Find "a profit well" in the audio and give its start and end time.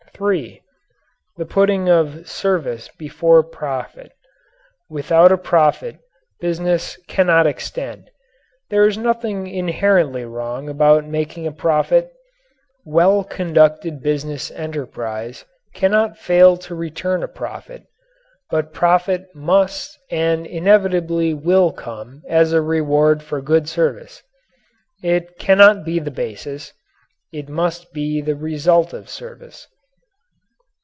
11.47-13.23